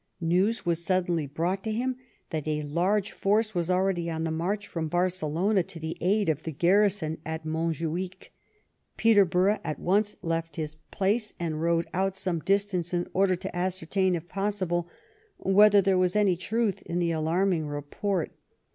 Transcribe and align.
News 0.19 0.65
was 0.65 0.83
suddenly 0.83 1.27
brought 1.27 1.63
to 1.63 1.71
him 1.71 1.95
that 2.31 2.47
a 2.47 2.63
large 2.63 3.11
force 3.11 3.53
was 3.53 3.69
already 3.69 4.09
on 4.09 4.23
the 4.23 4.31
march 4.31 4.67
from 4.67 4.87
Barcelona 4.87 5.61
to 5.61 5.79
the 5.79 5.95
aid 6.01 6.27
of 6.27 6.41
the 6.41 6.51
garrison 6.51 7.19
of 7.23 7.43
Monjuich. 7.45 8.31
Peterborough 8.97 9.59
at 9.63 9.77
once 9.77 10.15
left 10.23 10.55
his 10.55 10.73
place, 10.89 11.35
and 11.39 11.61
rode 11.61 11.87
out 11.93 12.15
some 12.15 12.39
distance 12.39 12.95
in 12.95 13.05
order 13.13 13.35
to 13.35 13.55
ascertain, 13.55 14.15
if 14.15 14.27
possible, 14.27 14.89
whether 15.37 15.83
there 15.83 15.99
was 15.99 16.15
any 16.15 16.35
truth 16.35 16.81
in 16.81 16.97
the 16.97 17.11
alarming 17.11 17.67
report. 17.67 18.31